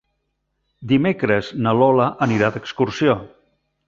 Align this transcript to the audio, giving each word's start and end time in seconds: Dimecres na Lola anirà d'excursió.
Dimecres 0.91 1.51
na 1.67 1.73
Lola 1.81 2.07
anirà 2.27 2.49
d'excursió. 2.57 3.15